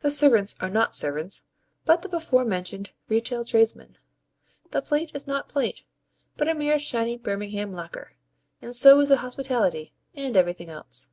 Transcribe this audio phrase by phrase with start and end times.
[0.00, 1.42] The servants are not servants,
[1.86, 3.96] but the before mentioned retail tradesmen.
[4.72, 5.84] The plate is not plate,
[6.36, 8.12] but a mere shiny Birmingham lacquer;
[8.60, 11.08] and so is the hospitality, and everything else.